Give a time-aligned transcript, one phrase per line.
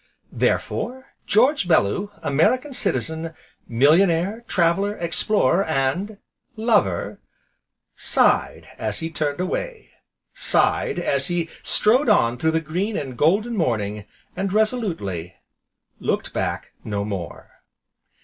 [0.33, 3.35] Therefore George Bellew, American Citizen,
[3.67, 6.17] millionaire, traveller, explorer, and
[6.55, 7.19] LOVER,
[7.97, 9.91] sighed as he turned away,
[10.33, 15.35] sighed as he strode on through the green and golden morning, and resolutely
[15.99, 17.61] looked back no more.